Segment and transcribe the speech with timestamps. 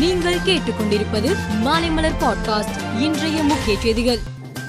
[0.00, 4.18] நீங்கள் கேட்டுக்கொண்டிருப்பது மாலைமலர் பாட்காஸ்ட் இன்றைய முக்கிய செய்திகள்.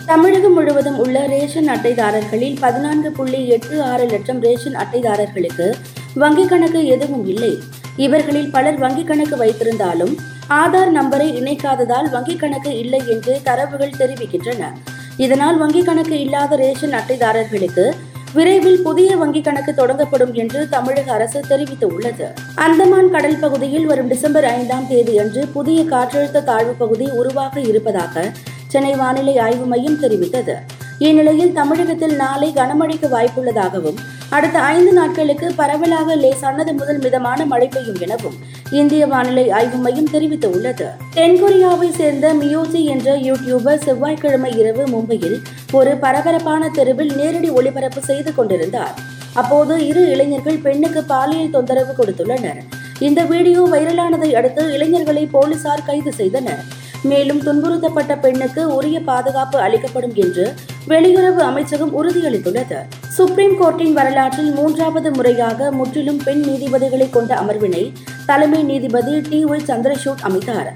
[0.05, 5.73] தமிழகம் முழுவதும் உள்ள ரேஷன் அட்டைதாரர்களில் பதினான்கு புள்ளி எட்டு ஆறு லட்சம் ரேஷன் அட்டைதாரர்களுக்கு
[6.15, 7.59] வங்கிக் கணக்கு எதுவும் இல்லை.
[7.95, 10.17] இவர்களில் பலர் வங்கிக் கணக்கு வைத்திருந்தாலும்
[10.49, 14.71] ஆதார் நம்பரை இணைக்காததால் வங்கிக் கணக்கு இல்லை என்று தரவுகள் தெரிவிக்கின்றன.
[15.17, 17.91] இதனால் வங்கிக் கணக்கு இல்லாத ரேஷன் அட்டைதாரர்களுக்கு
[18.35, 22.27] விரைவில் புதிய வங்கி கணக்கு தொடங்கப்படும் என்று தமிழக அரசு தெரிவித்துள்ளது.
[22.55, 28.23] அந்தமான் கடல் பகுதியில் வரும் டிசம்பர் ஐந்தாம் தேதியன்று புதிய காற்றழுத்த தாழ்வு பகுதி உருவாக இருப்பதாக
[28.67, 30.55] சென்னை வானிலை ஆய்வு மையம் தெரிவித்தது.
[30.97, 33.99] இந்நிலையில் தமிழகத்தில் நாளை கனமழைக்கு வாய்ப்புள்ளதாகவும்
[34.35, 38.37] அடுத்த ஐந்து நாட்களுக்கு பரவலாக லேசானது முதல் மிதமான மழை பெய்யும் எனவும்
[38.71, 40.87] இந்திய வானிலை ஆய்வு மையம் தெரிவித்துள்ளது.
[41.15, 45.37] தென்கொரியாவை சேர்ந்த மியோசி என்ற யூடியூபர் செவ்வாய்க்கிழமை இரவு மும்பையில்
[45.71, 48.95] ஒரு பரபரப்பான தெருவில் நேரடி ஒளிபரப்பு செய்து கொண்டிருந்தார்.
[49.33, 52.61] அப்போது இரு இளைஞர்கள் பெண்ணுக்கு பாலியல் தொந்தரவு கொடுத்துள்ளனர்.
[52.99, 56.63] இந்த வீடியோ வைரலானதை அடுத்து இளைஞர்களை போலீசார் கைது செய்தனர்.
[57.03, 60.53] மேலும் துன்புறுத்தப்பட்ட பெண்ணுக்கு உரிய பாதுகாப்பு அளிக்கப்படும் என்று
[60.87, 62.81] வெளியுறவு அமைச்சகம் உறுதியளித்துள்ளது.
[63.15, 67.81] சுப்ரீம் கோர்ட்டின் வரலாற்றில் மூன்றாவது முறையாக முற்றிலும் பெண் நீதிபதிகளை கொண்ட அமர்வினை
[68.25, 70.69] தலைமை நீதிபதி டி ஒய் சந்திரசூட் அமைத்தார்.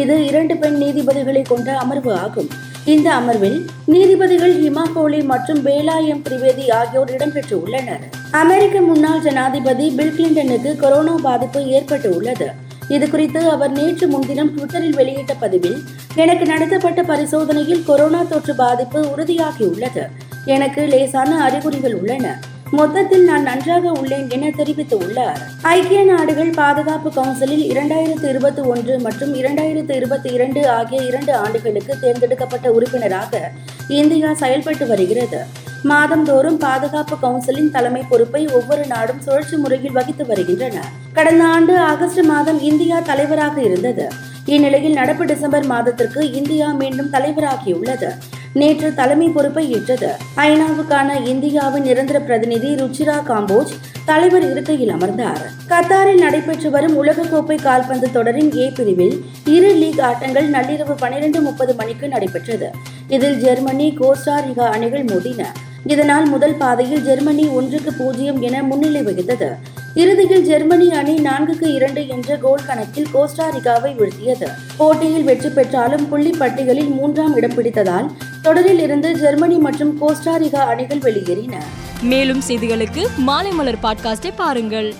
[0.00, 2.48] இது இரண்டு பெண் நீதிபதிகளை கொண்ட அமர்வு ஆகும்.
[2.84, 8.02] இந்த அமர்வில் நீதிபதிகள் ஹிமா கோலி மற்றும் பேலா எம் திரிவேதி ஆகியோர் இடம்பெற்று உள்ளனர்.
[8.30, 12.50] அமெரிக்க முன்னாள் ஜனாதிபதி பில் கிளின்டனுக்கு கொரோனா பாதிப்பு ஏற்பட்டு உள்ளது.
[12.88, 15.78] இது குறித்து அவர் நேற்று முன்தினம் ட்விட்டரில் வெளியிட்ட பதிவில்
[16.14, 20.04] எனக்கு நடத்தப்பட்ட பரிசோதனையில் கொரோனா தொற்று பாதிப்பு உறுதியாகியுள்ளது.
[20.44, 22.38] எனக்கு லேசான அறிகுறிகள் உள்ளன.
[22.70, 25.40] மொத்தத்தில் நான் நன்றாக உள்ளேன் என தெரிவித்துள்ளார்.
[25.62, 32.72] ஐக்கிய நாடுகள் பாதுகாப்பு கவுன்சிலில் இரண்டாயிரத்து இருபத்தி ஒன்று மற்றும் இரண்டாயிரத்து இருபத்தி இரண்டு ஆகிய இரண்டு ஆண்டுகளுக்கு தேர்ந்தெடுக்கப்பட்ட
[32.72, 33.50] உறுப்பினராக
[33.88, 35.44] இந்தியா செயல்பட்டு வருகிறது.
[35.82, 40.84] மாதந்தோறும் பாதுகாப்பு கவுன்சிலின் தலைமை பொறுப்பை ஒவ்வொரு நாடும் சுழற்சி முறையில் வகித்து வருகின்றன.
[41.12, 44.08] கடந்த ஆண்டு ஆகஸ்ட் மாதம் இந்தியா தலைவராக இருந்தது.
[44.44, 48.10] இந்நிலையில் நடப்பு டிசம்பர் மாதத்திற்கு இந்தியா மீண்டும் தலைவராகியுள்ளது.
[48.54, 50.10] நேற்று தலைமை பொறுப்பை ஏற்றது.
[50.36, 53.72] ஐநாவுக்கான இந்தியாவின் நிரந்தர பிரதிநிதி ருச்சிரா காம்போஜ்
[54.04, 55.42] தலைவர் இருக்கையில் அமர்ந்தார்.
[55.68, 62.08] கத்தாரில் நடைபெற்று வரும் உலகக்கோப்பை கால்பந்து தொடரின் ஏ பிரிவில் இரு லீக் ஆட்டங்கள் நள்ளிரவு பனிரெண்டு முப்பது மணிக்கு
[62.08, 62.70] நடைபெற்றது.
[63.08, 65.44] இதில் ஜெர்மனி கோஸ்டாரிகா அணிகள் மோதின.
[65.86, 69.48] இதனால் முதல் பாதையில் ஜெர்மனி ஒன்றுக்கு பூஜ்ஜியம் என முன்னிலை வகித்தது.
[69.94, 74.48] இறுதியில் ஜெர்மனி அணி நான்குக்கு இரண்டு என்ற கோல் கணக்கில் கோஸ்டாரிகாவை வீழ்த்தியது.
[74.76, 78.08] போட்டியில் வெற்றி பெற்றாலும் புள்ளி பட்டியலில் மூன்றாம் இடம் பிடித்ததால்
[78.42, 81.54] தொடரில் இருந்து ஜெர்மனி மற்றும் கோஸ்டாரிகா அணிகள் வெளியேறின.
[82.02, 84.94] மேலும் செய்திகளுக்கு மாலை மலர் பாட்காஸ்டை பாருங்கள்.